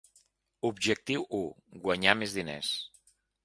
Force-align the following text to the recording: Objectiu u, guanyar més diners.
Objectiu 0.69 1.27
u, 1.41 1.43
guanyar 1.87 2.19
més 2.23 2.37
diners. 2.41 2.77